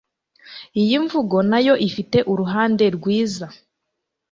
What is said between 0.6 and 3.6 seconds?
Iyi mvugo na yo ifite uruhande rwiza.